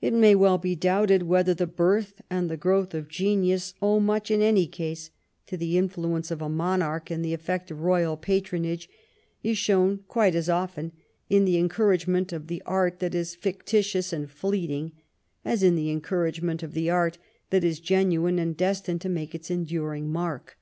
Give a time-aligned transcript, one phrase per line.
[0.00, 4.28] It may well be doubted whether the birth and the growth of genius owe much,
[4.28, 5.10] in any case,
[5.46, 7.34] to the influence of a monarch, 43 ■'*^'^* THE REIGN OP QUEEN ANNE and the
[7.34, 8.16] effect of royal
[8.64, 8.88] patronage
[9.44, 10.90] is shown quite as often
[11.30, 14.90] in the encouragement of the art that is fictitious and fleeting
[15.44, 17.18] as in the encouragement of the art
[17.50, 20.58] that is genuine and destined to make its enduring mark.